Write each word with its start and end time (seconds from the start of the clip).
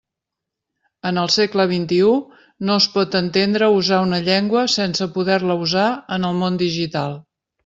En 1.09 1.19
el 1.23 1.27
s. 1.33 1.45
XXI 1.55 2.07
no 2.69 2.77
es 2.83 2.87
pot 2.95 3.17
entendre 3.19 3.69
usar 3.81 4.01
una 4.07 4.23
llengua 4.29 4.65
sense 4.77 5.09
poder-la 5.19 5.59
usar 5.69 5.87
en 6.19 6.27
el 6.33 6.41
món 6.43 6.59
digital. 6.65 7.17